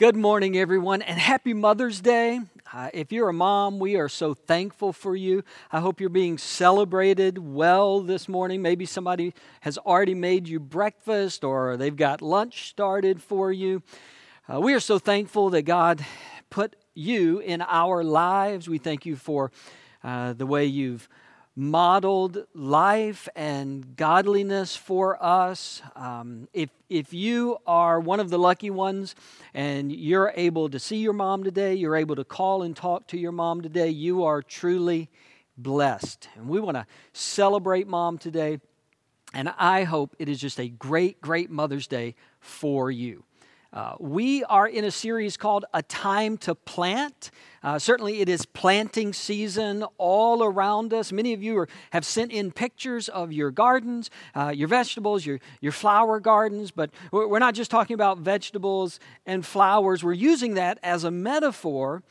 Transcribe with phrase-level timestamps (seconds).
[0.00, 2.40] Good morning, everyone, and happy Mother's Day.
[2.72, 5.44] Uh, if you're a mom, we are so thankful for you.
[5.70, 8.62] I hope you're being celebrated well this morning.
[8.62, 13.82] Maybe somebody has already made you breakfast or they've got lunch started for you.
[14.50, 16.02] Uh, we are so thankful that God
[16.48, 18.70] put you in our lives.
[18.70, 19.52] We thank you for
[20.02, 21.10] uh, the way you've
[21.60, 25.82] modeled life and godliness for us.
[25.94, 29.14] Um, if, if you are one of the lucky ones
[29.52, 33.18] and you're able to see your mom today, you're able to call and talk to
[33.18, 35.10] your mom today, you are truly
[35.58, 36.30] blessed.
[36.34, 38.58] And we want to celebrate mom today.
[39.34, 43.24] And I hope it is just a great, great Mother's Day for you.
[43.72, 47.30] Uh, we are in a series called A Time to Plant.
[47.62, 51.12] Uh, certainly, it is planting season all around us.
[51.12, 55.38] Many of you are, have sent in pictures of your gardens, uh, your vegetables, your,
[55.60, 60.02] your flower gardens, but we're not just talking about vegetables and flowers.
[60.02, 62.02] We're using that as a metaphor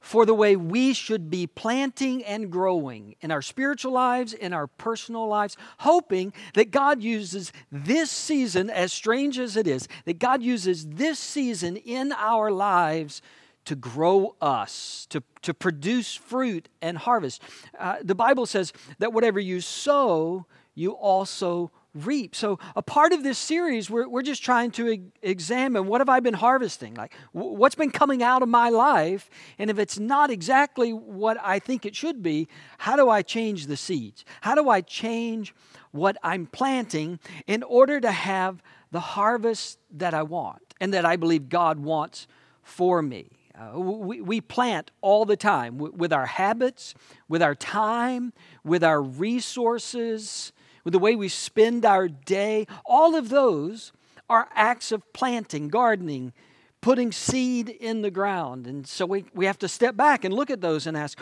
[0.00, 4.66] for the way we should be planting and growing in our spiritual lives, in our
[4.66, 10.42] personal lives, hoping that God uses this season, as strange as it is, that God
[10.42, 13.22] uses this season in our lives
[13.64, 17.42] to grow us, to, to produce fruit and harvest.
[17.78, 21.70] Uh, the Bible says that whatever you sow, you also
[22.04, 22.34] reap.
[22.34, 26.08] So, a part of this series, we're, we're just trying to e- examine what have
[26.08, 26.94] I been harvesting?
[26.94, 29.30] Like, w- what's been coming out of my life?
[29.58, 33.66] And if it's not exactly what I think it should be, how do I change
[33.66, 34.24] the seeds?
[34.42, 35.54] How do I change
[35.92, 41.16] what I'm planting in order to have the harvest that I want and that I
[41.16, 42.26] believe God wants
[42.62, 43.30] for me?
[43.58, 46.94] Uh, we, we plant all the time with our habits,
[47.26, 50.52] with our time, with our resources,
[50.86, 53.90] with the way we spend our day, all of those
[54.30, 56.32] are acts of planting, gardening,
[56.80, 58.68] putting seed in the ground.
[58.68, 61.18] And so we, we have to step back and look at those and ask,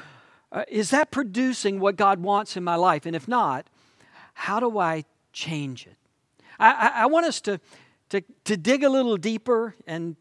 [0.53, 3.07] uh, is that producing what God wants in my life?
[3.07, 3.67] And if not,
[4.35, 5.97] how do I change it?
[6.59, 7.59] I, I, I want us to,
[8.11, 10.17] to, to dig a little deeper, and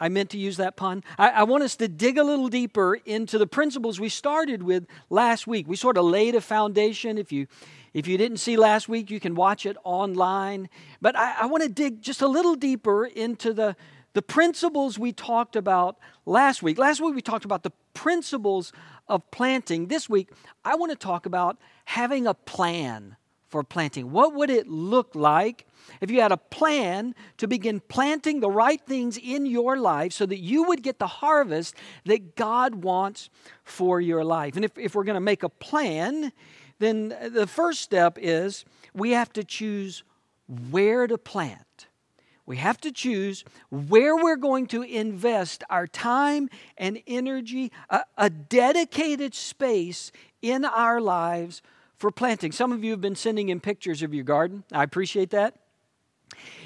[0.00, 1.04] I meant to use that pun.
[1.18, 4.86] I, I, want us to dig a little deeper into the principles we started with
[5.08, 5.68] last week.
[5.68, 7.16] We sort of laid a foundation.
[7.16, 7.46] If you
[7.94, 10.68] if you didn't see last week, you can watch it online.
[11.00, 13.76] But I, I want to dig just a little deeper into the,
[14.14, 16.76] the principles we talked about last week.
[16.76, 18.72] Last week, we talked about the principles
[19.06, 19.86] of planting.
[19.86, 20.30] This week,
[20.64, 23.16] I want to talk about having a plan
[23.54, 24.10] for planting.
[24.10, 25.64] What would it look like
[26.00, 30.26] if you had a plan to begin planting the right things in your life so
[30.26, 33.30] that you would get the harvest that God wants
[33.62, 34.56] for your life?
[34.56, 36.32] And if, if we're going to make a plan,
[36.80, 40.02] then the first step is we have to choose
[40.68, 41.86] where to plant.
[42.46, 48.30] We have to choose where we're going to invest our time and energy, a, a,
[48.30, 50.10] dedicated space
[50.42, 51.62] in our lives
[51.96, 52.52] for planting.
[52.52, 54.64] Some of you have been sending in pictures of your garden.
[54.72, 55.54] I appreciate that.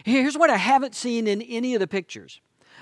[0.04, 2.40] Here's what I haven't seen in any of the pictures.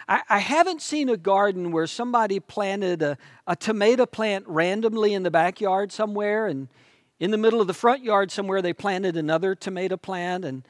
[0.08, 5.22] I, I haven't seen a garden where somebody planted a, a tomato plant randomly in
[5.22, 6.68] the backyard somewhere and
[7.18, 10.66] in the middle of the front yard somewhere, they planted another tomato plant, and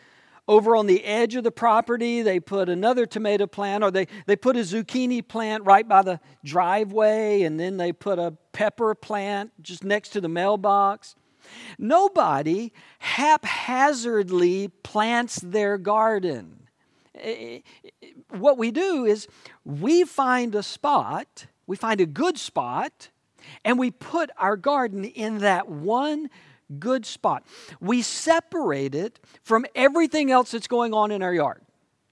[0.47, 4.37] over on the edge of the property, they put another tomato plant, or they, they
[4.37, 9.51] put a zucchini plant right by the driveway, and then they put a pepper plant
[9.61, 11.17] just next to the mailbox.
[11.79, 16.69] Nobody haphazardly plants their garden.
[18.31, 19.27] What we do is
[19.65, 23.11] we find a spot, we find a good spot,
[23.65, 26.29] and we put our garden in that one
[26.79, 27.45] good spot.
[27.81, 31.63] We separate it from everything else that's going on in our yard.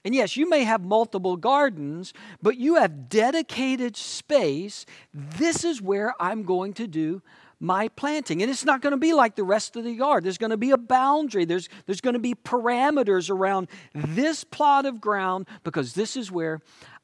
[0.05, 4.85] And yes, you may have multiple gardens, but you have dedicated space.
[5.13, 7.23] This is where I'm going to do
[7.59, 8.41] my planting.
[8.41, 10.23] And it's not going to be like the rest of the yard.
[10.23, 14.85] There's going to be a boundary, there's, there's going to be parameters around this plot
[14.85, 16.61] of ground because this is where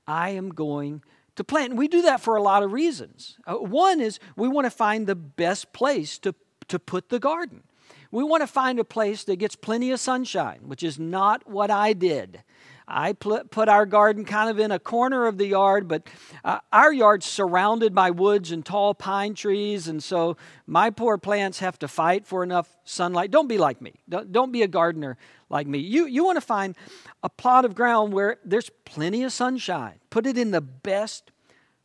[0.07, 1.03] I am going
[1.35, 1.71] to plant.
[1.71, 3.37] And we do that for a lot of reasons.
[3.45, 6.35] Uh, one is we want to find the best place to,
[6.67, 7.63] to put the garden.
[8.11, 11.71] We want to find a place that gets plenty of sunshine, which is not what
[11.71, 12.43] I did.
[12.91, 16.03] I put our garden kind of in a corner of the yard, but
[16.43, 20.35] uh, our yard's surrounded by woods and tall pine trees, and so
[20.67, 23.31] my poor plants have to fight for enough sunlight.
[23.31, 23.93] Don't be like me.
[24.09, 25.17] Don't, don't be a gardener
[25.49, 25.79] like me.
[25.79, 26.75] You, you want to find
[27.23, 29.99] a plot of ground where there's plenty of sunshine.
[30.09, 31.31] Put it in the best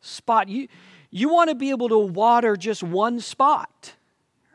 [0.01, 0.49] spot.
[0.49, 0.69] You,
[1.11, 3.96] you want to be able to water just one spot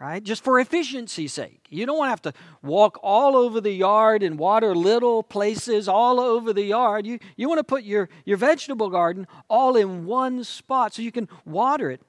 [0.01, 0.23] right?
[0.23, 1.67] Just for efficiency's sake.
[1.69, 2.33] You don't want to have to
[2.63, 7.05] walk all over the yard and water little places all over the yard.
[7.05, 11.11] You, you want to put your, your vegetable garden all in one spot so you
[11.11, 12.01] can water it.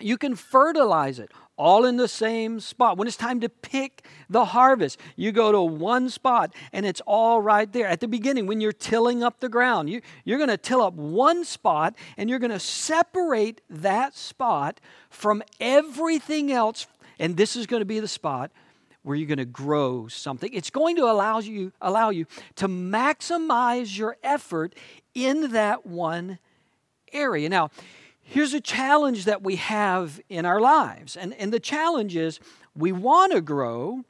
[0.00, 2.96] You can fertilize it all in the same spot.
[2.96, 7.40] When it's time to pick the harvest, you go to one spot and it's all
[7.40, 7.86] right there.
[7.86, 10.94] At the beginning, when you're tilling up the ground, you, you're going to till up
[10.94, 14.80] one spot and you're going to separate that spot
[15.10, 16.86] from everything else.
[17.20, 18.50] And this is going to be the spot
[19.02, 20.52] where you're going to grow something.
[20.52, 22.26] It's going to allow you, allow you
[22.56, 24.74] to maximize your effort
[25.14, 26.38] in that one
[27.12, 27.48] area.
[27.48, 27.70] Now,
[28.30, 31.16] Here's a challenge that we have in our lives.
[31.16, 32.38] And, and the challenge is
[32.76, 34.04] we want to grow,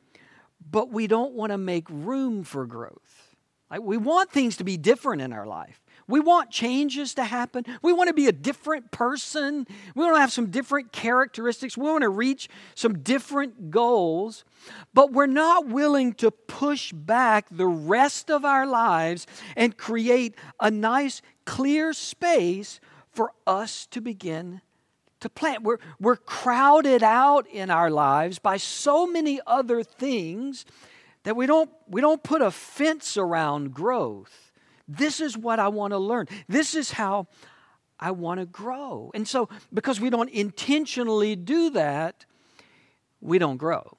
[0.70, 3.34] but we don't want to make room for growth.
[3.70, 5.80] Like we want things to be different in our life.
[6.10, 7.64] We want changes to happen.
[7.82, 9.66] We want to be a different person.
[9.94, 11.76] We want to have some different characteristics.
[11.76, 14.44] We want to reach some different goals.
[14.92, 19.26] But we're not willing to push back the rest of our lives
[19.56, 22.80] and create a nice, clear space
[23.12, 24.60] for us to begin
[25.20, 25.62] to plant.
[25.62, 30.64] We're, we're crowded out in our lives by so many other things
[31.24, 34.49] that we don't, we don't put a fence around growth.
[34.90, 36.26] This is what I want to learn.
[36.48, 37.28] This is how
[37.98, 39.12] I want to grow.
[39.14, 42.26] And so, because we don't intentionally do that,
[43.20, 43.96] we don't grow.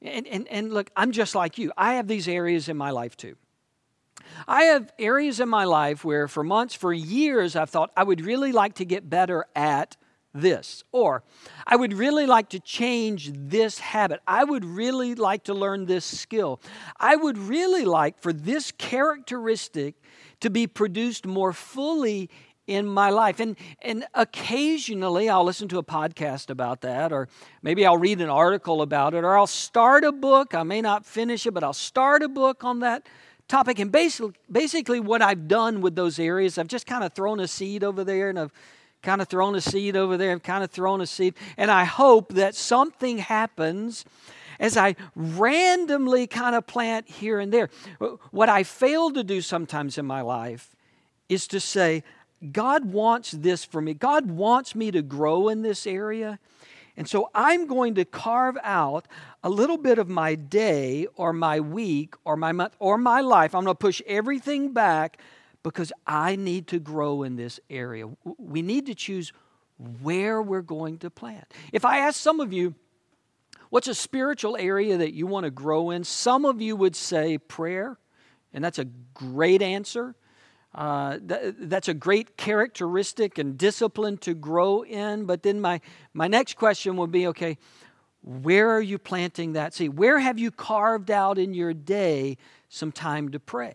[0.00, 1.72] And, and, and look, I'm just like you.
[1.76, 3.36] I have these areas in my life too.
[4.46, 8.20] I have areas in my life where for months, for years, I've thought I would
[8.20, 9.96] really like to get better at
[10.34, 10.84] this.
[10.92, 11.22] Or
[11.66, 14.20] I would really like to change this habit.
[14.26, 16.60] I would really like to learn this skill.
[16.98, 19.94] I would really like for this characteristic
[20.40, 22.30] to be produced more fully
[22.66, 23.40] in my life.
[23.40, 27.28] And, and occasionally I'll listen to a podcast about that, or
[27.62, 30.54] maybe I'll read an article about it, or I'll start a book.
[30.54, 33.08] I may not finish it, but I'll start a book on that
[33.48, 33.78] topic.
[33.78, 37.48] And basically, basically, what I've done with those areas, I've just kind of thrown a
[37.48, 38.52] seed over there and I've
[39.02, 41.34] kind of thrown a seed over there and kind of thrown a seed.
[41.56, 44.04] And I hope that something happens
[44.60, 47.70] as I randomly kind of plant here and there.
[48.30, 50.74] What I fail to do sometimes in my life
[51.28, 52.02] is to say,
[52.52, 53.94] God wants this for me.
[53.94, 56.38] God wants me to grow in this area.
[56.96, 59.06] And so I'm going to carve out
[59.44, 63.54] a little bit of my day or my week or my month or my life.
[63.54, 65.18] I'm going to push everything back
[65.62, 68.08] because I need to grow in this area.
[68.38, 69.32] We need to choose
[70.02, 71.52] where we're going to plant.
[71.72, 72.74] If I ask some of you,
[73.70, 76.04] what's a spiritual area that you want to grow in?
[76.04, 77.98] Some of you would say prayer,
[78.52, 80.14] and that's a great answer.
[80.74, 85.24] Uh, th- that's a great characteristic and discipline to grow in.
[85.24, 85.80] But then my,
[86.12, 87.58] my next question would be okay,
[88.22, 89.96] where are you planting that seed?
[89.96, 92.36] Where have you carved out in your day
[92.68, 93.74] some time to pray?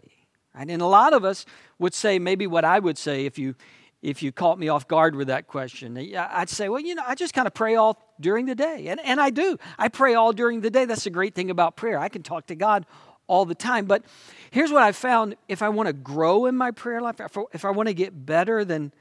[0.53, 0.69] Right?
[0.69, 1.45] And a lot of us
[1.83, 3.55] would say maybe what I would say if you
[4.01, 5.97] if you caught me off guard with that question.
[6.17, 8.87] I'd say, well, you know, I just kind of pray all during the day.
[8.89, 9.57] And, and I do.
[9.79, 10.83] I pray all during the day.
[10.83, 11.97] That's the great thing about prayer.
[11.97, 12.85] I can talk to God
[13.27, 13.85] all the time.
[13.85, 14.03] But
[14.51, 17.21] here's what I found if I want to grow in my prayer life,
[17.53, 18.91] if I want to get better, then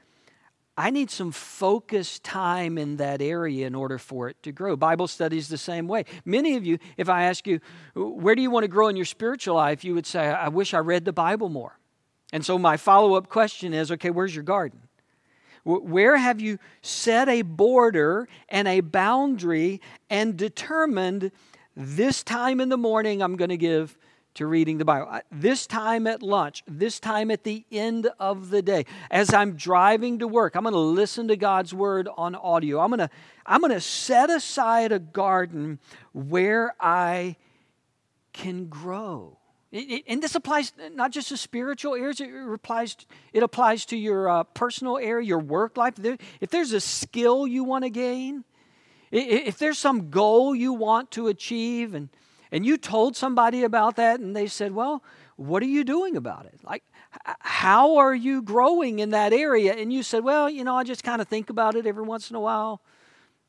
[0.77, 4.77] I need some focused time in that area in order for it to grow.
[4.77, 6.05] Bible studies the same way.
[6.23, 7.59] Many of you, if I ask you,
[7.93, 10.73] where do you want to grow in your spiritual life, you would say, I wish
[10.73, 11.77] I read the Bible more.
[12.33, 14.81] And so my follow up question is okay, where's your garden?
[15.63, 21.31] Where have you set a border and a boundary and determined
[21.77, 23.97] this time in the morning I'm going to give
[24.35, 25.19] to reading the Bible.
[25.31, 30.19] This time at lunch, this time at the end of the day, as I'm driving
[30.19, 32.79] to work, I'm going to listen to God's word on audio.
[32.79, 33.09] I'm going to
[33.45, 35.79] I'm going to set aside a garden
[36.13, 37.35] where I
[38.31, 39.37] can grow.
[39.73, 42.95] And this applies not just to spiritual areas, it applies,
[43.33, 45.95] it applies to your uh, personal area, your work life.
[46.39, 48.43] If there's a skill you want to gain,
[49.11, 52.09] if there's some goal you want to achieve, and
[52.53, 55.03] and you told somebody about that and they said, Well,
[55.37, 56.59] what are you doing about it?
[56.63, 56.83] Like,
[57.39, 59.73] how are you growing in that area?
[59.73, 62.29] And you said, Well, you know, I just kind of think about it every once
[62.29, 62.79] in a while.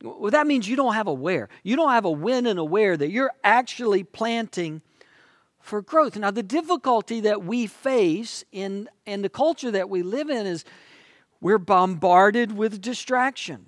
[0.02, 1.50] Well, that means you don't have a where.
[1.62, 4.80] You don't have a when and a where that you're actually planting
[5.64, 6.16] for growth.
[6.16, 10.64] Now, the difficulty that we face in, in the culture that we live in is
[11.40, 13.66] we're bombarded with distraction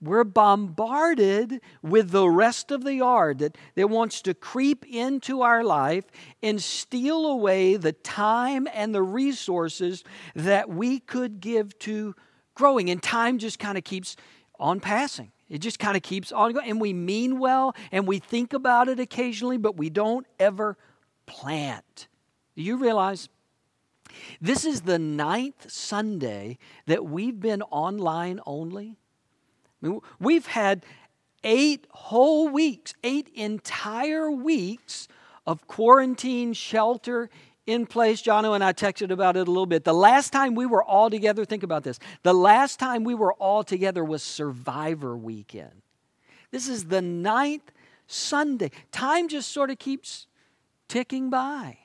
[0.00, 5.64] we're bombarded with the rest of the yard that, that wants to creep into our
[5.64, 6.04] life
[6.42, 12.14] and steal away the time and the resources that we could give to
[12.54, 12.90] growing.
[12.90, 14.16] And time just kind of keeps
[14.58, 15.32] on passing.
[15.48, 16.68] It just kind of keeps on going.
[16.68, 20.76] And we mean well and we think about it occasionally, but we don't ever
[21.26, 22.08] plant.
[22.56, 23.28] Do you realize?
[24.40, 28.96] This is the ninth Sunday that we've been online only.
[29.82, 30.84] I mean, we've had
[31.44, 35.08] eight whole weeks, eight entire weeks
[35.46, 37.30] of quarantine, shelter
[37.66, 38.22] in place.
[38.22, 39.84] Jono and I texted about it a little bit.
[39.84, 41.98] The last time we were all together, think about this.
[42.22, 45.82] The last time we were all together was Survivor Weekend.
[46.50, 47.72] This is the ninth
[48.06, 48.70] Sunday.
[48.92, 50.26] Time just sort of keeps
[50.88, 51.78] ticking by.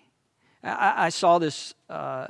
[0.64, 2.28] I, I saw this, uh,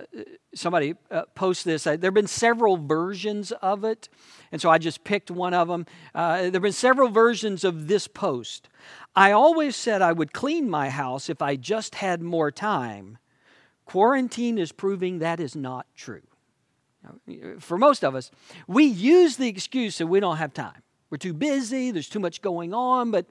[0.55, 1.83] somebody uh, post this.
[1.83, 4.07] there have been several versions of it,
[4.51, 5.85] and so I just picked one of them.
[6.15, 8.69] Uh, there have been several versions of this post.
[9.15, 13.17] I always said I would clean my house if I just had more time.
[13.85, 16.21] Quarantine is proving that is not true.
[17.59, 18.31] For most of us,
[18.67, 20.83] we use the excuse that we don't have time.
[21.09, 23.25] We're too busy, there's too much going on, but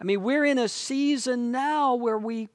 [0.00, 2.48] I mean, we're in a season now where we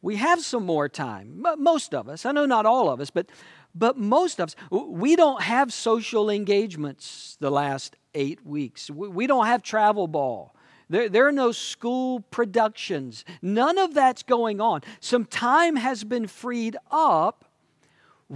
[0.00, 1.44] we have some more time.
[1.58, 3.30] Most of us, I know not all of us, but
[3.74, 8.90] but most of us, we don't have social engagements the last eight weeks.
[8.90, 10.54] We don't have travel ball.
[10.90, 13.24] There, there are no school productions.
[13.42, 14.80] None of that's going on.
[15.00, 17.44] Some time has been freed up.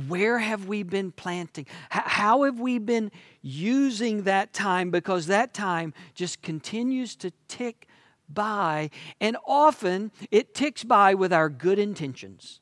[0.09, 1.67] Where have we been planting?
[1.91, 4.91] How have we been using that time?
[4.91, 7.89] Because that time just continues to tick
[8.35, 12.61] by, and often it ticks by with our good intentions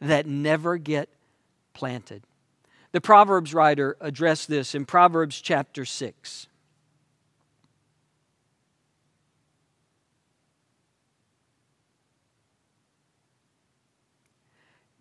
[0.00, 1.08] that never get
[1.72, 2.22] planted.
[2.92, 6.46] The Proverbs writer addressed this in Proverbs chapter 6.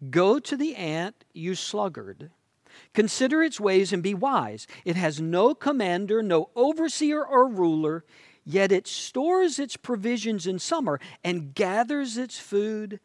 [0.10, 2.32] Go to the ant, you sluggard.
[2.94, 4.68] Consider its ways and be wise.
[4.86, 8.04] It has no commander, no overseer or ruler,
[8.46, 13.00] yet it stores its provisions in summer and gathers its food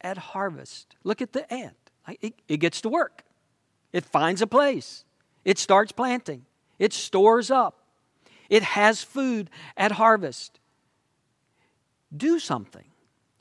[0.00, 0.96] at harvest.
[1.04, 1.76] Look at the ant.
[2.20, 3.24] It, it gets to work,
[3.92, 5.04] it finds a place,
[5.44, 6.44] it starts planting,
[6.78, 7.80] it stores up,
[8.50, 10.60] it has food at harvest.
[12.14, 12.84] Do something.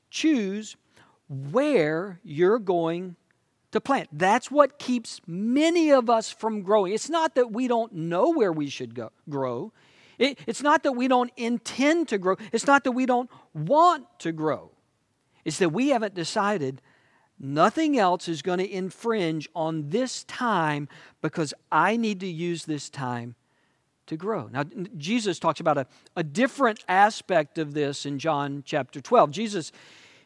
[0.09, 0.75] Choose
[1.29, 3.15] where you're going
[3.71, 4.09] to plant.
[4.11, 6.93] That's what keeps many of us from growing.
[6.93, 9.71] It's not that we don't know where we should go, grow.
[10.17, 12.35] It, it's not that we don't intend to grow.
[12.51, 14.71] It's not that we don't want to grow.
[15.45, 16.81] It's that we haven't decided
[17.39, 20.87] nothing else is going to infringe on this time
[21.21, 23.35] because I need to use this time
[24.05, 24.49] to grow.
[24.51, 24.63] Now,
[24.97, 29.31] Jesus talks about a, a different aspect of this in John chapter 12.
[29.31, 29.71] Jesus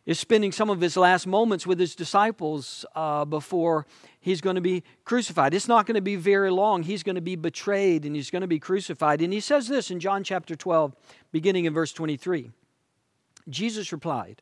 [0.06, 3.86] is spending some of his last moments with his disciples uh, before
[4.27, 5.53] he's going to be crucified.
[5.53, 6.84] It's not going to be very long.
[6.84, 9.22] He's going to be betrayed and he's going to be crucified.
[9.22, 10.93] And he says this in John chapter 12,
[11.31, 12.51] beginning in verse 23.
[13.48, 14.41] Jesus replied,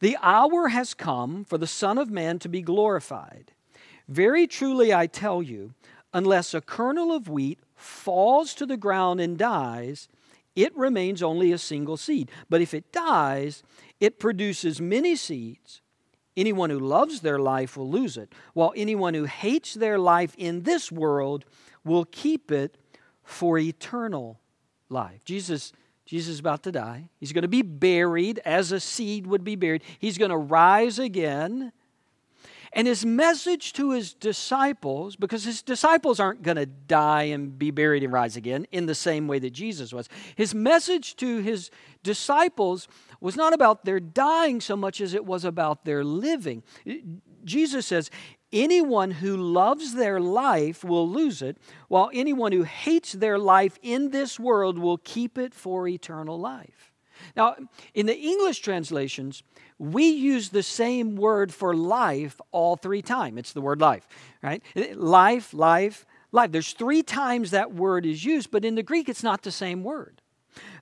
[0.00, 3.52] The hour has come for the Son of Man to be glorified.
[4.08, 5.74] Very truly I tell you,
[6.14, 10.08] unless a kernel of wheat falls to the ground and dies,
[10.56, 12.30] it remains only a single seed.
[12.48, 13.62] But if it dies,
[14.00, 15.81] it produces many seeds.
[16.36, 20.62] Anyone who loves their life will lose it, while anyone who hates their life in
[20.62, 21.44] this world
[21.84, 22.78] will keep it
[23.22, 24.40] for eternal
[24.88, 25.24] life.
[25.24, 25.72] Jesus
[26.04, 27.08] Jesus is about to die.
[27.20, 29.82] He's going to be buried as a seed would be buried.
[29.98, 31.72] He's going to rise again.
[32.74, 37.70] And his message to his disciples, because his disciples aren't going to die and be
[37.70, 41.70] buried and rise again in the same way that Jesus was, his message to his
[42.02, 42.88] disciples
[43.22, 46.62] was not about their dying so much as it was about their living.
[47.44, 48.10] Jesus says,
[48.52, 51.56] Anyone who loves their life will lose it,
[51.88, 56.92] while anyone who hates their life in this world will keep it for eternal life.
[57.36, 57.56] Now,
[57.94, 59.42] in the English translations,
[59.78, 63.38] we use the same word for life all three times.
[63.38, 64.06] It's the word life,
[64.42, 64.62] right?
[64.94, 66.52] Life, life, life.
[66.52, 69.82] There's three times that word is used, but in the Greek, it's not the same
[69.82, 70.21] word.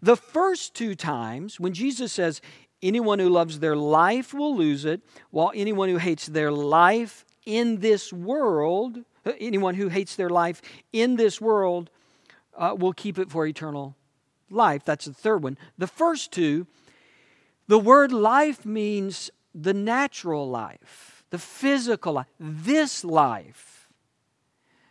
[0.03, 2.41] The first two times, when Jesus says,
[2.83, 5.00] anyone who loves their life will lose it,
[5.31, 10.62] while anyone who hates their life in this world, uh, anyone who hates their life
[10.93, 11.91] in this world
[12.57, 13.97] uh, will keep it for eternal
[14.50, 14.85] life.
[14.85, 15.57] That's the third one.
[15.79, 16.67] The first two,
[17.69, 23.89] the word life means the natural life, the physical life, this life,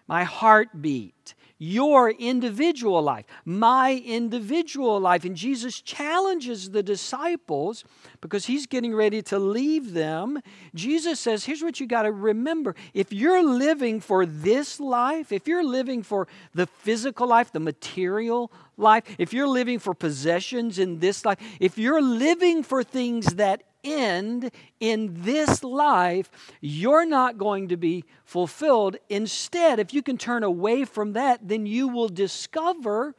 [0.07, 5.25] my heartbeat, your individual life, my individual life.
[5.25, 7.83] And Jesus challenges the disciples
[8.21, 10.41] because he's getting ready to leave them.
[10.73, 12.75] Jesus says, Here's what you got to remember.
[12.93, 18.51] If you're living for this life, if you're living for the physical life, the material
[18.77, 23.63] life, if you're living for possessions in this life, if you're living for things that
[23.83, 26.31] end in this life,
[26.61, 28.97] you're not going to be fulfilled.
[29.09, 33.15] Instead, if you can turn away from that, then you will discover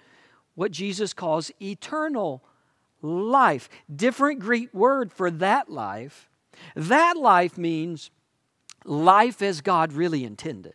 [0.55, 2.43] what Jesus calls eternal
[3.03, 3.69] life.
[3.95, 6.29] Different Greek word for that life.
[6.75, 8.11] That life means
[8.85, 10.75] life as God really intended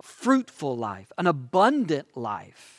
[0.00, 2.77] fruitful life, an abundant life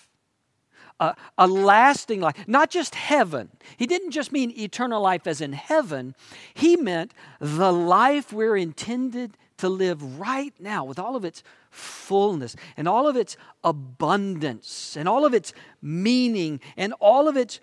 [0.99, 3.49] a, a lasting life, not just heaven.
[3.77, 6.15] He didn't just mean eternal life as in heaven,
[6.53, 12.55] he meant the life we're intended to live right now with all of its fullness
[12.77, 17.59] and all of its abundance and all of its meaning and all of its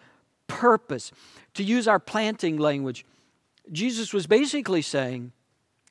[0.46, 1.10] purpose.
[1.54, 3.06] To use our planting language,
[3.72, 5.32] Jesus was basically saying,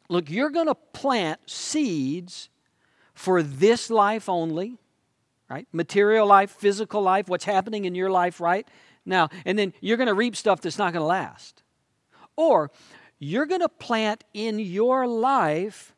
[0.07, 2.49] Look, you're going to plant seeds
[3.15, 4.77] for this life only
[5.49, 5.67] right?
[5.71, 8.67] Material life, physical life, what's happening in your life right
[9.05, 9.29] now.
[9.45, 11.63] And then you're going to reap stuff that's not going to last.
[12.35, 12.71] Or
[13.19, 15.93] you're going to plant in your life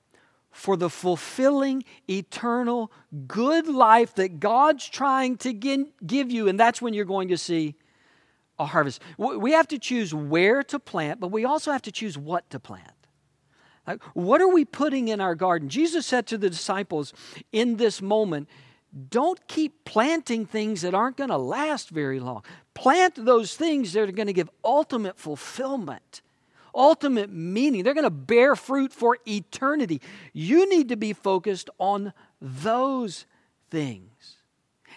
[0.51, 2.91] for the fulfilling, eternal,
[3.27, 6.47] good life that God's trying to give you.
[6.47, 7.75] And that's when you're going to see
[8.59, 9.01] a harvest.
[9.17, 12.59] We have to choose where to plant, but we also have to choose what to
[12.59, 12.91] plant.
[14.13, 15.69] What are we putting in our garden?
[15.69, 17.13] Jesus said to the disciples
[17.51, 18.49] in this moment,
[18.97, 22.43] don't keep planting things that aren't going to last very long.
[22.73, 26.21] Plant those things that are going to give ultimate fulfillment,
[26.73, 27.83] ultimate meaning.
[27.83, 30.01] They're going to bear fruit for eternity.
[30.33, 33.25] You need to be focused on those
[33.69, 34.37] things.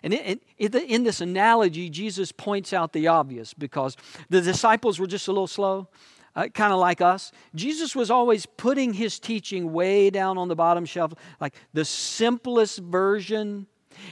[0.03, 0.15] And
[0.59, 3.97] in, this analogy, Jesus points out the obvious because
[4.31, 5.89] the disciples were just a little slow,
[6.35, 7.33] uh, kind of like us.
[7.55, 12.79] Jesus was always putting his teaching way down on the bottom shelf, like the simplest
[12.79, 13.67] version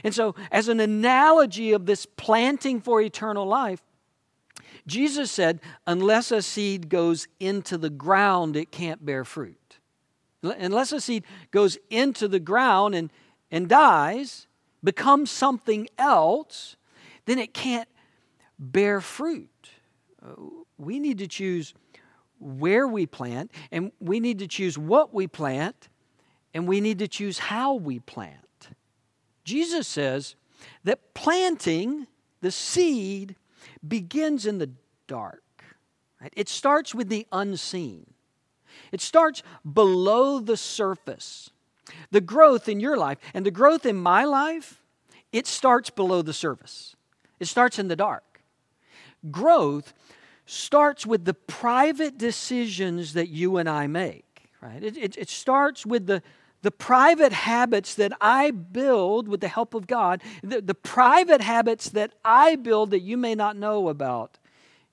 [0.05, 3.83] and so, as an analogy of this planting for eternal life,
[4.87, 9.79] Jesus said, unless a seed goes into the ground, it can't bear fruit.
[10.43, 13.13] Unless a seed goes into the ground and,
[13.51, 14.47] and dies,
[14.83, 16.77] becomes something else,
[17.27, 17.89] then it can't
[18.59, 19.71] bear fruit.
[20.25, 20.33] Uh,
[20.79, 21.75] we need to choose
[22.41, 25.89] where we plant, and we need to choose what we plant,
[26.55, 28.48] and we need to choose how we plant.
[29.49, 30.37] Jesus says
[30.85, 32.07] that planting
[32.43, 33.35] the seed
[33.87, 34.71] begins in the
[35.07, 35.43] dark.
[36.21, 36.33] Right?
[36.37, 38.13] It starts with the unseen,
[38.93, 41.51] it starts below the surface.
[42.11, 44.83] The growth in your life and the growth in my life,
[45.33, 46.95] it starts below the surface.
[47.41, 48.43] It starts in the dark.
[49.31, 49.95] Growth
[50.45, 54.83] starts with the private decisions that you and I make, right?
[54.85, 56.23] It, it, it starts with the,
[56.63, 61.91] the private habits that I build with the help of God, the, the private habits
[61.91, 64.39] that I build that you may not know about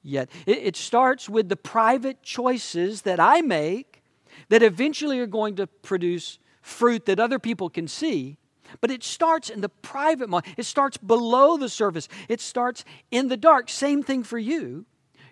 [0.03, 0.29] yet.
[0.45, 4.03] It, it starts with the private choices that I make
[4.49, 8.37] that eventually are going to produce fruit that other people can see.
[8.81, 10.45] But it starts in the private mind.
[10.57, 12.07] It starts below the surface.
[12.27, 13.69] It starts in the dark.
[13.69, 14.85] Same thing for you.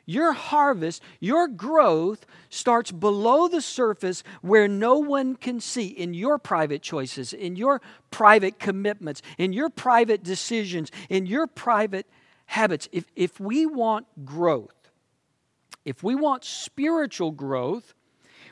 [0.06, 6.38] Your harvest, your growth starts below the surface where no one can see in your
[6.38, 12.06] private choices, in your private commitments, in your private decisions, in your private
[12.48, 12.90] habits.
[12.92, 14.76] If, if we want growth,
[15.86, 17.94] if we want spiritual growth,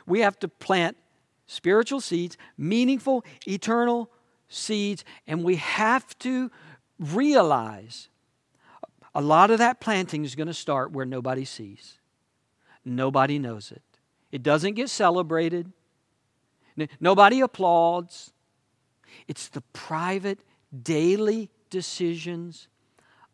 [0.06, 0.96] we have to plant
[1.46, 4.10] spiritual seeds, meaningful, eternal
[4.48, 6.50] seeds, and we have to
[6.98, 8.08] realize
[9.14, 11.98] a lot of that planting is going to start where nobody sees,
[12.84, 13.82] nobody knows it.
[14.30, 15.70] It doesn't get celebrated,
[17.00, 18.32] nobody applauds.
[19.28, 20.40] It's the private,
[20.82, 22.68] daily decisions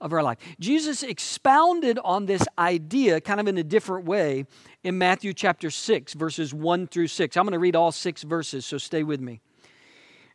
[0.01, 0.39] of our life.
[0.59, 4.47] Jesus expounded on this idea kind of in a different way
[4.85, 7.37] in Matthew chapter 6, verses 1 through 6.
[7.37, 9.41] I'm going to read all six verses, so stay with me.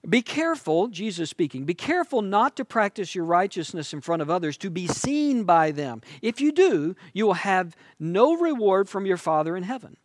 [0.08, 4.58] Be careful, Jesus speaking, be careful not to practice your righteousness in front of others
[4.58, 6.02] to be seen by them.
[6.22, 9.96] If you do, you will have no reward from your Father in heaven.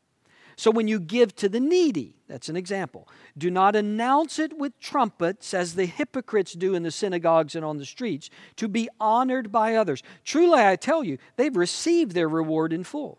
[0.54, 4.78] So when you give to the needy, that's an example, do not announce it with
[4.80, 9.50] trumpets as the hypocrites do in the synagogues and on the streets to be honored
[9.50, 10.02] by others.
[10.24, 13.18] Truly, I tell you, they've received their reward in full.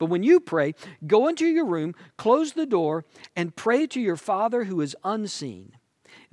[0.00, 0.74] But when you pray,
[1.06, 3.04] go into your room, close the door,
[3.36, 5.76] and pray to your Father who is unseen.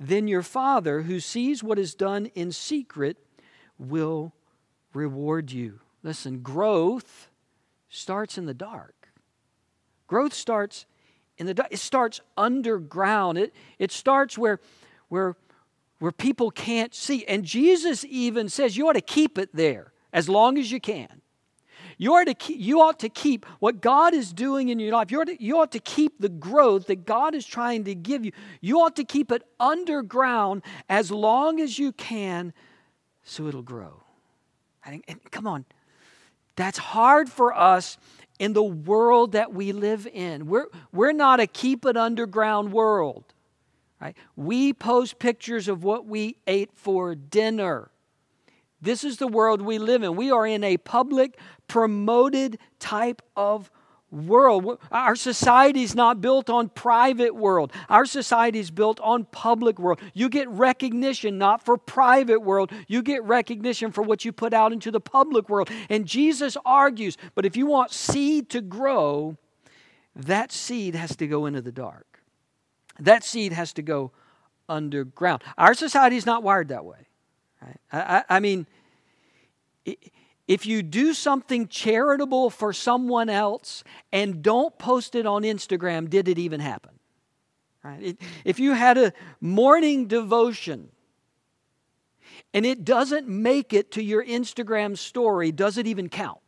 [0.00, 3.18] Then your Father, who sees what is done in secret,
[3.78, 4.32] will
[4.94, 5.80] reward you.
[6.02, 7.28] Listen, growth
[7.90, 9.10] starts in the dark.
[10.06, 10.86] Growth starts
[11.36, 11.68] in the dark.
[11.70, 13.36] It starts underground.
[13.36, 14.60] It, it starts where,
[15.10, 15.36] where,
[15.98, 17.26] where people can't see.
[17.26, 21.20] And Jesus even says you ought to keep it there as long as you can.
[22.00, 25.10] You, are to keep, you ought to keep what God is doing in your life.
[25.10, 28.24] You ought, to, you ought to keep the growth that God is trying to give
[28.24, 28.30] you.
[28.60, 32.52] You ought to keep it underground as long as you can
[33.24, 34.04] so it'll grow.
[34.84, 35.64] And, and come on,
[36.54, 37.98] that's hard for us
[38.38, 40.46] in the world that we live in.
[40.46, 43.24] We're, we're not a keep it underground world.
[44.00, 44.16] Right?
[44.36, 47.90] We post pictures of what we ate for dinner.
[48.80, 50.16] This is the world we live in.
[50.16, 53.70] We are in a public, promoted type of
[54.10, 54.78] world.
[54.90, 57.72] Our society is not built on private world.
[57.88, 60.00] Our society is built on public world.
[60.14, 62.72] You get recognition not for private world.
[62.86, 65.70] You get recognition for what you put out into the public world.
[65.90, 69.36] And Jesus argues, but if you want seed to grow,
[70.14, 72.22] that seed has to go into the dark.
[72.98, 74.12] That seed has to go
[74.68, 75.42] underground.
[75.56, 77.07] Our society is not wired that way.
[77.62, 77.80] Right?
[77.92, 78.66] I, I, I mean,
[80.46, 86.28] if you do something charitable for someone else and don't post it on Instagram, did
[86.28, 86.92] it even happen?
[87.84, 88.18] Right?
[88.44, 90.88] If you had a morning devotion
[92.52, 96.40] and it doesn't make it to your Instagram story, does it even count?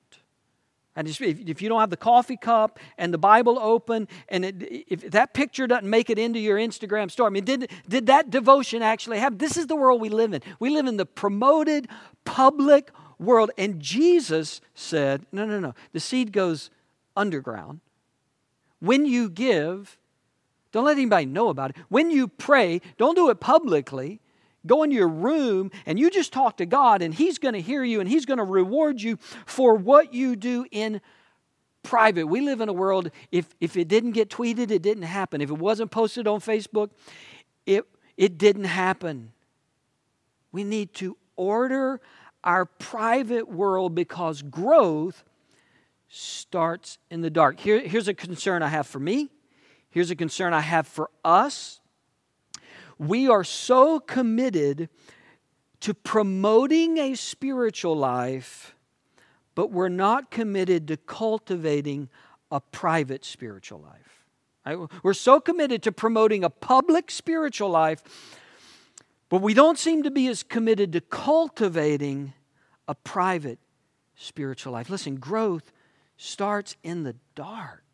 [0.96, 5.10] And if you don't have the coffee cup and the Bible open, and it, if
[5.12, 8.82] that picture doesn't make it into your Instagram story, I mean, did, did that devotion
[8.82, 9.38] actually happen?
[9.38, 10.42] This is the world we live in.
[10.58, 11.88] We live in the promoted,
[12.24, 13.50] public, world.
[13.56, 15.74] And Jesus said, no, no, no.
[15.92, 16.70] The seed goes
[17.16, 17.80] underground.
[18.80, 19.98] When you give,
[20.72, 21.76] don't let anybody know about it.
[21.88, 24.20] When you pray, don't do it publicly.
[24.66, 27.82] Go into your room and you just talk to God, and He's going to hear
[27.82, 31.00] you and He's going to reward you for what you do in
[31.82, 32.26] private.
[32.26, 35.40] We live in a world, if, if it didn't get tweeted, it didn't happen.
[35.40, 36.90] If it wasn't posted on Facebook,
[37.66, 37.84] it,
[38.16, 39.32] it didn't happen.
[40.52, 42.00] We need to order
[42.44, 45.24] our private world because growth
[46.08, 47.60] starts in the dark.
[47.60, 49.30] Here, here's a concern I have for me.
[49.90, 51.79] Here's a concern I have for us.
[53.00, 54.88] We are so committed
[55.80, 58.76] to promoting a spiritual life,
[59.54, 62.08] but we're not committed to cultivating
[62.52, 64.24] a private spiritual life.
[64.64, 64.78] Right?
[65.02, 68.04] We're so committed to promoting a public spiritual life
[69.30, 72.34] but we don't seem to be as committed to cultivating
[72.86, 73.60] a private
[74.16, 74.90] spiritual life.
[74.90, 75.72] Listen, growth
[76.16, 77.84] starts in the dark.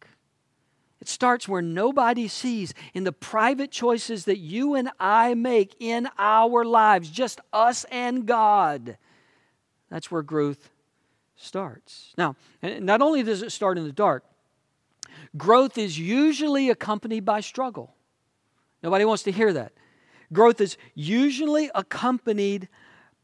[1.07, 6.09] It starts where nobody sees, in the private choices that you and I make in
[6.19, 8.99] our lives, just us and God.
[9.89, 10.69] That's where growth
[11.37, 12.13] starts.
[12.19, 14.25] Now, eh, not only does it start in the dark,
[15.37, 17.95] growth is usually accompanied by struggle.
[18.83, 19.75] Nobody wants to hear that.
[20.33, 22.69] Growth is usually accompanied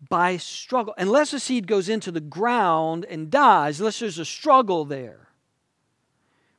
[0.08, 0.94] by struggle.
[0.96, 5.21] Unless a seed goes into the ground and dies, unless there's a struggle there.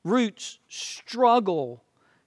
[0.04, 1.84] Roots struggle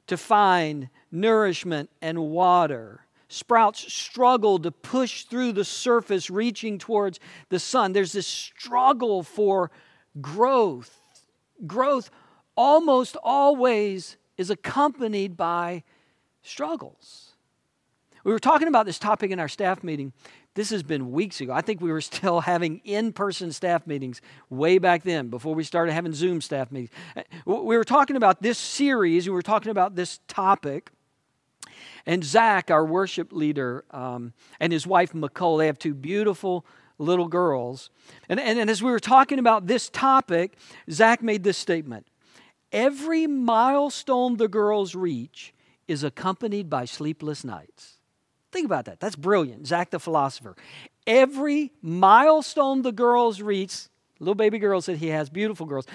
[0.06, 3.00] to find nourishment and water.
[3.28, 7.92] Sprouts struggle to push through the surface, reaching towards the sun.
[7.92, 9.70] There's this struggle for
[10.20, 11.02] growth.
[11.66, 12.10] Growth
[12.56, 15.82] almost always is accompanied by
[16.42, 17.32] struggles.
[18.24, 20.12] We were talking about this topic in our staff meeting.
[20.56, 21.52] This has been weeks ago.
[21.52, 25.62] I think we were still having in person staff meetings way back then before we
[25.62, 26.90] started having Zoom staff meetings.
[27.16, 30.90] Uh, we were talking about this series, we were talking about this topic.
[32.06, 36.64] And Zach, our worship leader, um, and his wife, McCole, they have two beautiful
[36.98, 37.90] little girls.
[38.28, 40.56] And, and, and as we were talking about this topic,
[40.90, 42.06] Zach made this statement
[42.72, 45.54] Every milestone the girls reach
[45.86, 47.95] is accompanied by sleepless nights.
[48.52, 49.00] Think about that.
[49.00, 49.66] That's brilliant.
[49.66, 50.56] Zach the philosopher.
[51.06, 55.86] Every milestone the girls reach, little baby girls that he has, beautiful girls,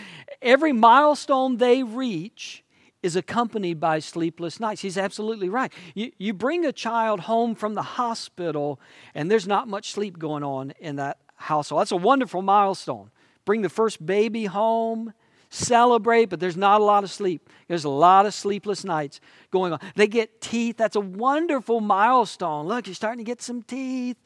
[0.42, 2.64] every milestone they reach
[3.04, 4.82] is accompanied by sleepless nights.
[4.82, 5.72] He's absolutely right.
[5.96, 8.80] You, you bring a child home from the hospital,
[9.16, 11.82] and there's not much sleep going on in that household.
[11.82, 13.10] That's a wonderful milestone.
[13.44, 15.14] Bring the first baby home,
[15.52, 17.50] celebrate, but there's not a lot of sleep.
[17.68, 19.20] There's a lot of sleepless nights
[19.52, 19.80] going on.
[19.96, 20.78] They get teeth.
[20.78, 22.68] That's a wonderful milestone.
[22.68, 24.18] Look, you're starting to get some teeth.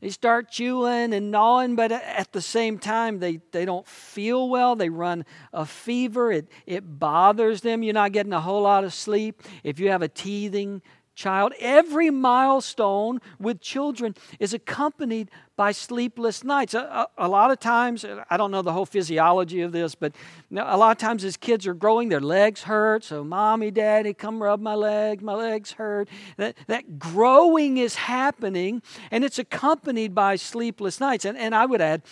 [0.00, 4.76] They start chewing and gnawing, but at the same time, they, they don't feel well.
[4.76, 6.30] They run a fever.
[6.30, 7.82] It, it bothers them.
[7.82, 9.42] You're not getting a whole lot of sleep.
[9.62, 10.82] If you have a teething
[11.14, 11.52] child.
[11.60, 16.74] Every milestone with children is accompanied by sleepless nights.
[16.74, 20.14] A, a, a, lot of times, I don't know the whole physiology of this, but
[20.50, 23.04] a lot of times as kids are growing, their legs hurt.
[23.04, 25.22] So, mommy, daddy, come rub my leg.
[25.22, 26.08] My legs hurt.
[26.36, 31.24] That, that growing is happening, and it's accompanied by sleepless nights.
[31.24, 32.02] And, and I would add,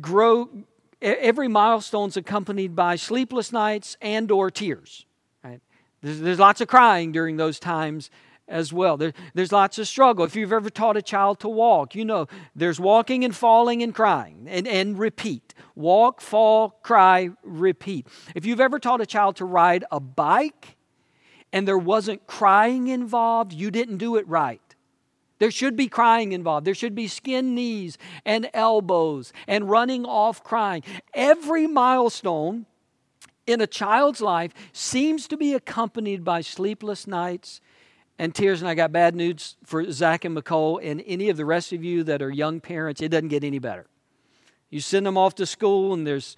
[0.00, 0.48] grow.
[1.00, 5.04] Every milestone is accompanied by sleepless nights and or tears.
[6.02, 8.10] There's, there's lots of crying during those times
[8.48, 8.96] as well.
[8.96, 10.24] There, there's lots of struggle.
[10.24, 13.94] If you've ever taught a child to walk, you know there's walking and falling and
[13.94, 15.54] crying and, and repeat.
[15.74, 18.06] Walk, fall, cry, repeat.
[18.34, 20.76] If you've ever taught a child to ride a bike
[21.52, 24.60] and there wasn't crying involved, you didn't do it right.
[25.38, 26.66] There should be crying involved.
[26.66, 30.84] There should be skin knees and elbows and running off crying.
[31.14, 32.66] Every milestone
[33.46, 37.60] in a child's life seems to be accompanied by sleepless nights
[38.18, 38.62] and tears.
[38.62, 41.82] And I got bad news for Zach and McCole and any of the rest of
[41.82, 43.00] you that are young parents.
[43.00, 43.86] It doesn't get any better.
[44.70, 46.36] You send them off to school and there's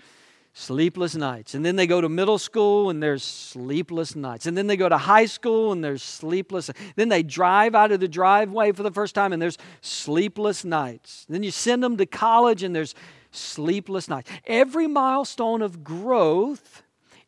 [0.54, 1.54] sleepless nights.
[1.54, 4.46] And then they go to middle school and there's sleepless nights.
[4.46, 6.70] And then they go to high school and there's sleepless.
[6.96, 11.26] Then they drive out of the driveway for the first time and there's sleepless nights.
[11.28, 12.94] Then you send them to college and there's
[13.32, 14.30] sleepless nights.
[14.46, 16.83] Every milestone of growth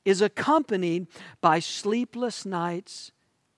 [0.07, 1.09] is accompanied
[1.43, 3.13] by sleepless nights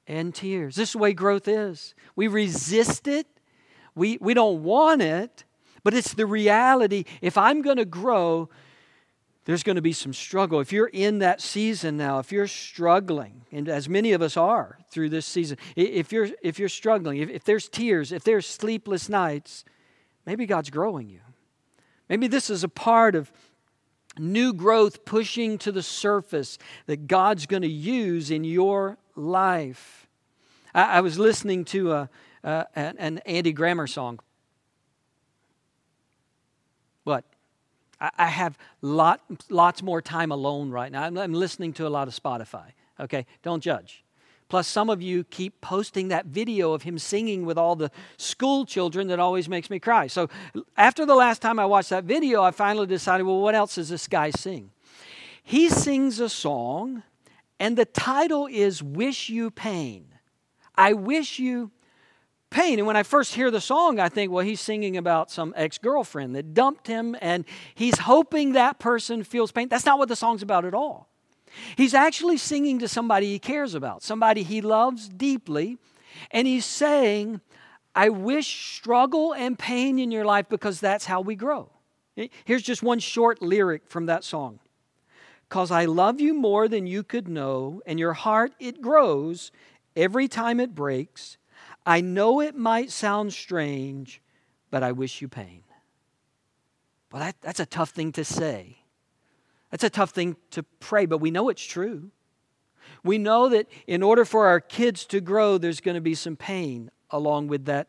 [0.08, 0.74] and tears.
[0.74, 1.94] This is the way growth is.
[2.16, 3.28] We resist it,
[3.94, 5.44] we, we don't want it,
[5.84, 7.04] but it's the reality.
[7.20, 8.48] If I'm going to grow,
[9.44, 10.60] there's going to be some struggle.
[10.60, 14.78] If you're in that season now, if you're struggling, and as many of us are
[14.90, 19.08] through this season, if you're, if you're struggling, if, if there's tears, if there's sleepless
[19.08, 19.64] nights,
[20.26, 21.20] maybe God's growing you.
[22.08, 23.30] Maybe this is a part of
[24.18, 30.06] new growth pushing to the surface that God's going to use in your life.
[30.74, 32.10] I, I was listening to a,
[32.44, 34.20] uh, an Andy Grammer song.
[37.04, 37.24] What?
[38.00, 41.02] I, I have lot, lots more time alone right now.
[41.02, 42.72] I'm, I'm listening to a lot of Spotify.
[43.00, 44.04] Okay, don't judge.
[44.48, 48.64] Plus, some of you keep posting that video of him singing with all the school
[48.64, 50.06] children that always makes me cry.
[50.06, 50.28] So,
[50.76, 53.90] after the last time I watched that video, I finally decided, well, what else does
[53.90, 54.70] this guy sing?
[55.42, 57.02] He sings a song,
[57.60, 60.06] and the title is Wish You Pain.
[60.74, 61.70] I wish you
[62.50, 62.78] pain.
[62.78, 65.78] And when I first hear the song, I think, well, he's singing about some ex
[65.78, 69.68] girlfriend that dumped him, and he's hoping that person feels pain.
[69.68, 71.07] That's not what the song's about at all.
[71.76, 75.78] He's actually singing to somebody he cares about, somebody he loves deeply,
[76.30, 77.40] and he's saying,
[77.94, 81.70] I wish struggle and pain in your life because that's how we grow.
[82.44, 84.58] Here's just one short lyric from that song.
[85.48, 89.50] Cause I love you more than you could know, and your heart it grows
[89.96, 91.38] every time it breaks.
[91.86, 94.20] I know it might sound strange,
[94.70, 95.62] but I wish you pain.
[97.10, 98.77] Well, that, that's a tough thing to say.
[99.70, 102.10] That's a tough thing to pray, but we know it's true.
[103.04, 106.36] We know that in order for our kids to grow, there's going to be some
[106.36, 107.88] pain along with that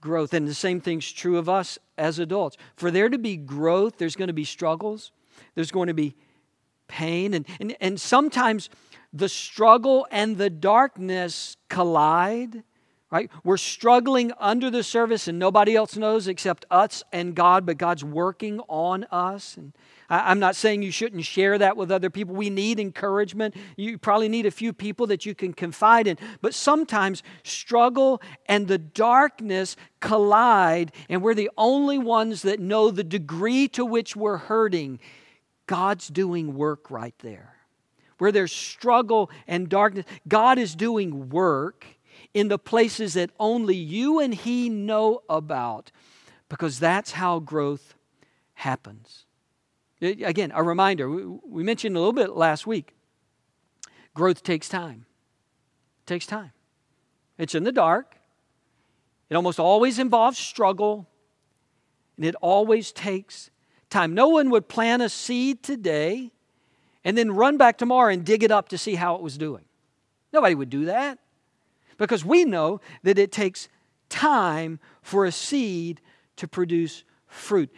[0.00, 0.32] growth.
[0.32, 2.56] And the same thing's true of us as adults.
[2.76, 5.12] For there to be growth, there's going to be struggles,
[5.54, 6.14] there's going to be
[6.88, 7.34] pain.
[7.34, 8.70] And, and, and sometimes
[9.12, 12.62] the struggle and the darkness collide
[13.12, 13.30] right?
[13.44, 18.02] We're struggling under the surface and nobody else knows except us and God, but God's
[18.02, 19.58] working on us.
[19.58, 19.74] And
[20.14, 22.34] I'm not saying you shouldn't share that with other people.
[22.34, 23.54] We need encouragement.
[23.78, 26.18] You probably need a few people that you can confide in.
[26.42, 33.02] But sometimes struggle and the darkness collide, and we're the only ones that know the
[33.02, 35.00] degree to which we're hurting.
[35.66, 37.54] God's doing work right there.
[38.18, 41.86] Where there's struggle and darkness, God is doing work
[42.34, 45.90] in the places that only you and He know about,
[46.50, 47.94] because that's how growth
[48.52, 49.24] happens.
[50.02, 52.94] Again, a reminder we mentioned a little bit last week
[54.14, 55.06] growth takes time.
[56.02, 56.52] It takes time.
[57.38, 58.16] It's in the dark,
[59.30, 61.08] it almost always involves struggle,
[62.16, 63.50] and it always takes
[63.88, 64.12] time.
[64.12, 66.30] No one would plant a seed today
[67.04, 69.64] and then run back tomorrow and dig it up to see how it was doing.
[70.32, 71.18] Nobody would do that
[71.96, 73.68] because we know that it takes
[74.08, 76.00] time for a seed
[76.36, 77.70] to produce fruit.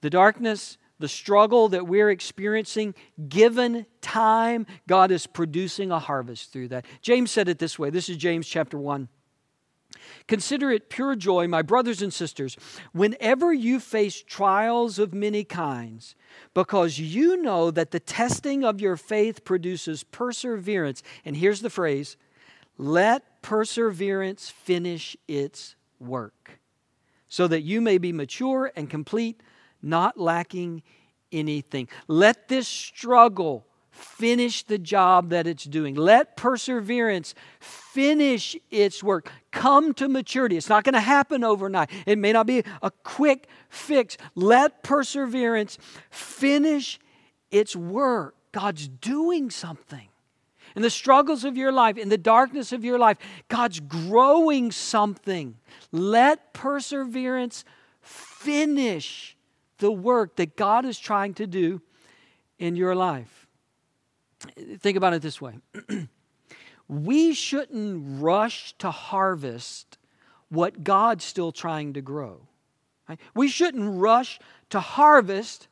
[0.00, 2.94] The darkness, the struggle that we're experiencing,
[3.28, 6.86] given time, God is producing a harvest through that.
[7.00, 7.90] James said it this way.
[7.90, 9.08] This is James chapter 1.
[10.28, 12.56] Consider it pure joy, my brothers and sisters,
[12.92, 16.14] whenever you face trials of many kinds,
[16.54, 21.02] because you know that the testing of your faith produces perseverance.
[21.24, 22.16] And here's the phrase
[22.78, 26.60] let perseverance finish its work,
[27.28, 29.42] so that you may be mature and complete,
[29.82, 30.82] not lacking
[31.30, 31.88] anything.
[32.08, 35.94] Let this struggle finish the job that it's doing.
[35.94, 39.30] Let perseverance finish its work.
[39.50, 40.56] Come to maturity.
[40.56, 41.90] It's not going to happen overnight.
[42.06, 44.16] It may not be a quick fix.
[44.34, 45.78] Let perseverance
[46.10, 46.98] finish
[47.50, 48.34] its work.
[48.52, 50.08] God's doing something.
[50.74, 53.18] In the struggles of your life, in the darkness of your life,
[53.48, 55.56] God's growing something.
[55.90, 57.64] Let perseverance
[58.00, 59.36] finish
[59.82, 61.82] the work that God is trying to do
[62.56, 63.48] in your life.
[64.78, 65.58] Think about it this way
[66.88, 69.98] we shouldn't rush to harvest
[70.50, 72.46] what God's still trying to grow.
[73.08, 73.18] Right?
[73.34, 74.38] We shouldn't rush
[74.70, 75.66] to harvest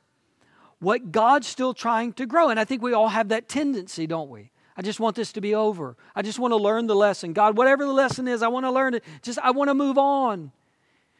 [0.81, 2.49] what God's still trying to grow.
[2.49, 4.51] And I think we all have that tendency, don't we?
[4.77, 5.97] I just want this to be over.
[6.17, 7.33] I just want to learn the lesson.
[7.33, 9.05] God, whatever the lesson is, I want to learn it.
[9.23, 10.51] Just I want to move on.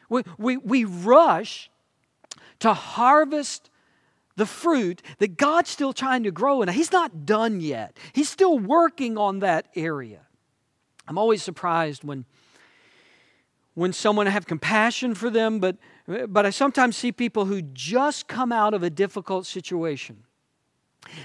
[0.09, 1.70] We, we, we rush
[2.61, 3.71] to harvest
[4.37, 6.69] the fruit that God's still trying to grow in.
[6.69, 10.21] He's not done yet, He's still working on that area.
[11.09, 12.25] I'm always surprised when,
[13.75, 15.77] when someone I have compassion for them, but,
[16.29, 20.23] but I sometimes see people who just come out of a difficult situation.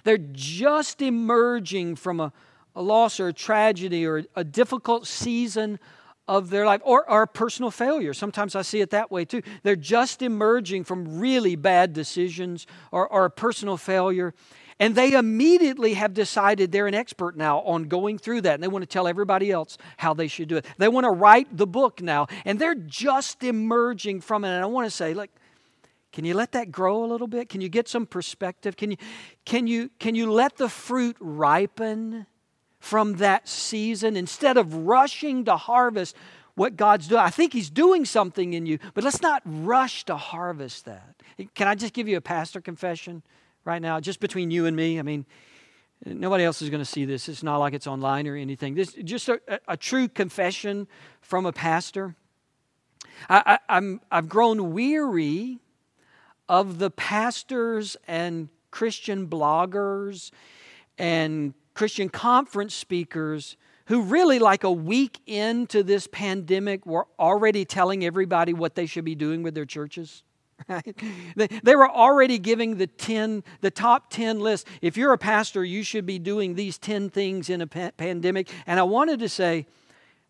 [0.04, 2.34] They're just emerging from a,
[2.76, 5.80] a loss or a tragedy or a difficult season
[6.28, 8.14] of their life or, or personal failure.
[8.14, 9.42] Sometimes I see it that way too.
[9.64, 14.34] They're just emerging from really bad decisions or, or a personal failure.
[14.80, 18.56] And they immediately have decided they're an expert now on going through that.
[18.56, 20.66] And they want to tell everybody else how they should do it.
[20.78, 22.28] They want to write the book now.
[22.44, 24.50] And they're just emerging from it.
[24.50, 25.32] And I want to say, like,
[26.12, 27.50] can you let that grow a little bit?
[27.50, 28.76] Can you get some perspective?
[28.76, 28.98] Can you,
[29.46, 32.26] can you, can you let the fruit ripen?
[32.86, 36.16] From that season instead of rushing to harvest
[36.54, 37.20] what God's doing.
[37.20, 41.16] I think He's doing something in you, but let's not rush to harvest that.
[41.56, 43.24] Can I just give you a pastor confession
[43.66, 45.00] right now, just between you and me?
[45.00, 45.26] I mean,
[46.06, 47.28] nobody else is going to see this.
[47.28, 48.76] It's not like it's online or anything.
[48.76, 50.88] This just a, a true confession
[51.22, 52.16] from a pastor.
[53.28, 55.58] I, I, I'm, I've grown weary
[56.48, 60.30] of the pastors and Christian bloggers
[61.00, 63.58] and Christian conference speakers
[63.88, 69.06] who really, like a week into this pandemic, were already telling everybody what they should
[69.06, 70.24] be doing with their churches.
[70.70, 70.96] Right?
[71.36, 74.66] They, were already giving the 10, the top 10 list.
[74.82, 78.50] If you're a pastor, you should be doing these 10 things in a pa- pandemic.
[78.66, 79.68] And I wanted to say,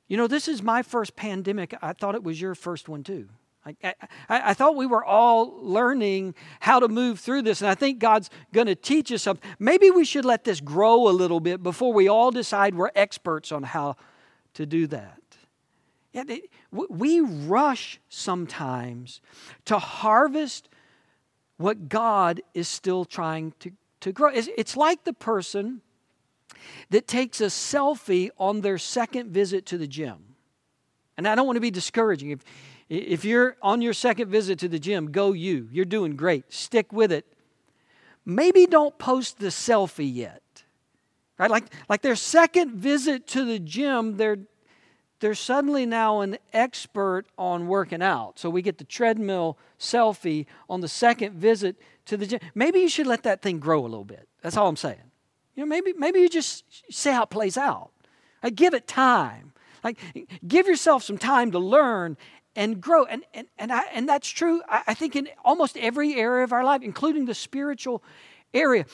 [0.08, 1.76] you know, this is my first pandemic.
[1.80, 3.30] I thought it was your first one too.
[3.66, 3.96] I, I,
[4.30, 8.30] I, thought we were all learning how to move through this, and I think God's
[8.54, 9.50] going to teach us something.
[9.58, 13.52] Maybe we should let this grow a little bit before we all decide we're experts
[13.52, 13.96] on how
[14.54, 15.20] to do that.
[16.72, 19.20] We rush sometimes
[19.66, 20.70] to harvest
[21.58, 24.30] what God is still trying to, to grow.
[24.30, 25.82] It's, it's like the person
[26.90, 30.36] that takes a selfie on their second visit to the gym.
[31.18, 32.32] And I don't want to be discouraging.
[32.32, 32.44] If,
[32.90, 35.68] if you're on your second visit to the gym, go you.
[35.72, 36.54] You're doing great.
[36.54, 37.26] Stick with it.
[38.26, 40.42] Maybe don't post the selfie yet.
[41.38, 41.50] Right?
[41.50, 44.40] Like, like their second visit to the gym, they're,
[45.20, 48.40] they're suddenly now an expert on working out.
[48.40, 52.40] So we get the treadmill selfie on the second visit to the gym.
[52.54, 54.28] Maybe you should let that thing grow a little bit.
[54.42, 55.02] That's all I'm saying.
[55.56, 57.92] You know, maybe, maybe you just see how it plays out.
[58.44, 59.54] Like, give it time.
[59.84, 60.00] Like,
[60.48, 62.18] give yourself some time to learn
[62.56, 63.06] and grow.
[63.06, 66.54] And, and, and, I, and that's true, I, I think, in almost every area of
[66.54, 68.04] our life, including the spiritual
[68.54, 68.86] area.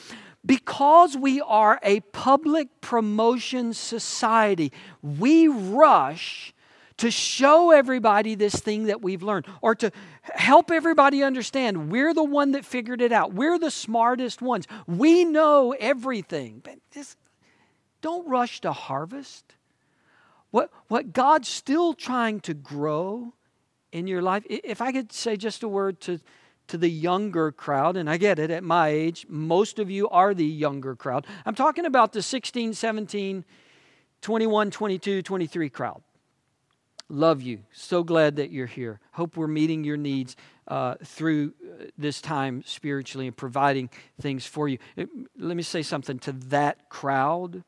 [0.46, 4.72] Because we are a public promotion society,
[5.02, 6.54] we rush
[6.98, 12.24] to show everybody this thing that we've learned or to help everybody understand we're the
[12.24, 13.34] one that figured it out.
[13.34, 14.68] We're the smartest ones.
[14.86, 16.62] We know everything.
[16.64, 17.18] But just
[18.02, 19.56] don't rush to harvest.
[20.52, 23.34] What, what God's still trying to grow
[23.92, 24.44] in your life.
[24.50, 26.20] If I could say just a word to,
[26.68, 30.34] to the younger crowd, and I get it at my age, most of you are
[30.34, 31.28] the younger crowd.
[31.46, 33.46] I'm talking about the 16, 17,
[34.22, 36.02] 21, 22, 23 crowd.
[37.10, 37.60] Love you.
[37.74, 39.02] So glad that you're here.
[39.12, 40.38] Hope we're meeting your needs
[40.70, 43.90] uh, through uh, this time spiritually and providing
[44.22, 44.78] things for you.
[44.98, 45.04] Uh,
[45.38, 47.66] let me say something to that crowd.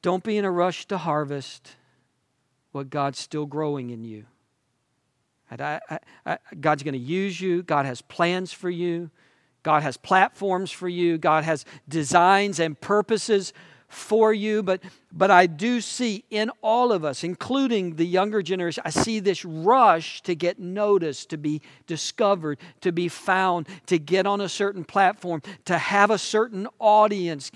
[0.00, 1.76] Don't be in a rush to harvest
[2.72, 4.24] what God's still growing in you.
[5.60, 7.62] I, I, I, God's going to use you.
[7.62, 9.10] God has plans for you.
[9.62, 11.18] God has platforms for you.
[11.18, 13.52] God has designs and purposes
[13.92, 14.62] for you.
[14.62, 14.82] But,
[15.12, 19.44] but I do see in all of us, including the younger generation, I see this
[19.44, 24.84] rush to get noticed, to be discovered, to be found, to get on a certain
[24.84, 27.50] platform, to have a certain audience.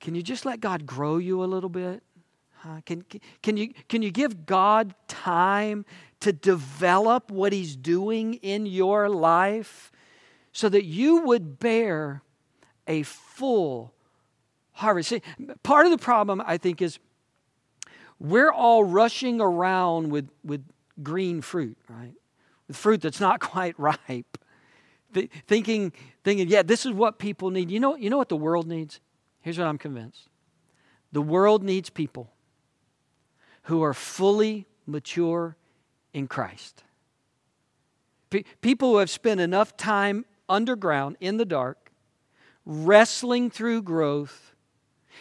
[0.00, 2.02] Can you just let God grow you a little bit?
[2.54, 2.80] Huh?
[2.86, 3.04] Can,
[3.42, 5.84] can, you, can you give God time
[6.20, 9.90] to develop what He's doing in your life
[10.52, 12.22] so that you would bear
[12.86, 13.92] a full
[14.72, 15.10] harvest?
[15.10, 15.22] See,
[15.62, 16.98] part of the problem, I think, is
[18.18, 20.64] we're all rushing around with, with
[21.02, 22.14] green fruit, right?
[22.68, 24.38] With fruit that's not quite ripe.
[25.46, 25.92] thinking,
[26.22, 27.70] thinking, yeah, this is what people need.
[27.70, 29.00] You know, you know what the world needs?
[29.40, 30.28] Here's what I'm convinced
[31.12, 32.30] the world needs people
[33.64, 35.56] who are fully mature
[36.12, 36.82] in Christ.
[38.30, 41.92] P- people who have spent enough time underground in the dark,
[42.64, 44.54] wrestling through growth,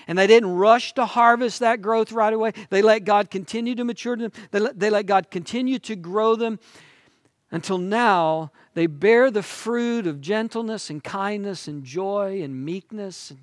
[0.08, 2.54] and they didn't rush to harvest that growth right away.
[2.70, 6.36] They let God continue to mature them, they let, they let God continue to grow
[6.36, 6.60] them
[7.52, 13.34] until now they bear the fruit of gentleness and kindness and joy and meekness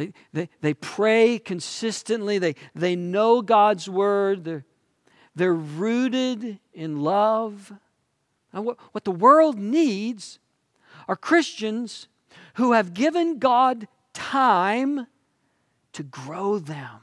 [0.00, 2.38] they, they, they pray consistently.
[2.38, 4.44] They, they know God's word.
[4.44, 4.64] They're,
[5.34, 7.72] they're rooted in love.
[8.52, 10.38] And what, what the world needs
[11.08, 12.08] are Christians
[12.54, 15.06] who have given God time
[15.92, 17.00] to grow them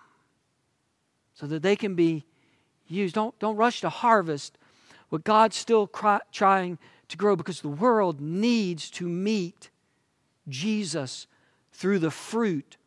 [1.34, 2.26] so that they can be
[2.88, 3.16] used.
[3.16, 4.58] Don't, don't rush to harvest
[5.10, 9.70] what God's still cry, trying to grow because the world needs to meet
[10.50, 11.28] Jesus
[11.72, 12.78] through the fruit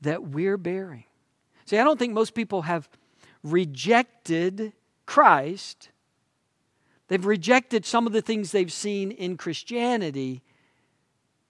[0.00, 1.04] that we're bearing.
[1.64, 2.88] See, I don't think most people have
[3.42, 4.72] rejected
[5.06, 5.90] Christ.
[7.08, 10.42] They've rejected some of the things they've seen in Christianity,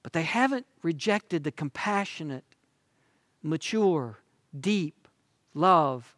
[0.02, 2.44] but they haven't rejected the compassionate,
[3.42, 4.18] mature,
[4.58, 5.08] deep
[5.54, 6.16] love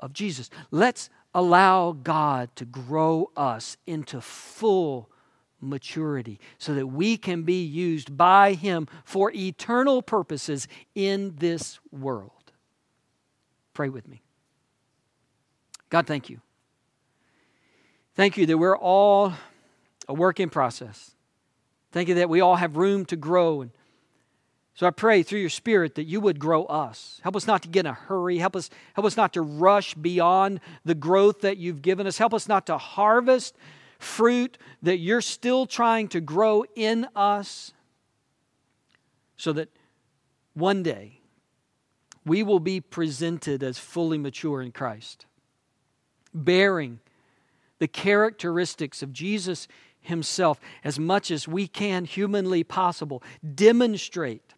[0.00, 0.50] of Jesus.
[0.70, 5.08] Let's allow God to grow us into full
[5.60, 12.52] maturity so that we can be used by Him for eternal purposes in this world.
[13.72, 14.21] Pray with me.
[15.92, 16.40] God, thank you.
[18.14, 19.34] Thank you that we're all
[20.08, 21.10] a work in process.
[21.90, 23.60] Thank you that we all have room to grow.
[23.60, 23.72] And
[24.72, 27.20] so I pray through your Spirit that you would grow us.
[27.22, 28.38] Help us not to get in a hurry.
[28.38, 32.16] Help us, help us not to rush beyond the growth that you've given us.
[32.16, 33.54] Help us not to harvest
[33.98, 37.74] fruit that you're still trying to grow in us
[39.36, 39.68] so that
[40.54, 41.20] one day
[42.24, 45.26] we will be presented as fully mature in Christ,
[46.34, 47.00] bearing
[47.78, 49.68] the characteristics of Jesus
[50.00, 53.22] Himself as much as we can humanly possible,
[53.54, 54.54] demonstrate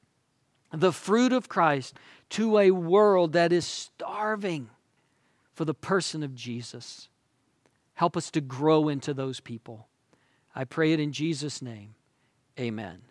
[0.73, 1.95] the fruit of Christ
[2.31, 4.71] to a world that is starving
[5.53, 7.09] for the person of Jesus.
[7.95, 9.87] Help us to grow into those people.
[10.55, 11.95] I pray it in Jesus' name.
[12.59, 13.03] Amen.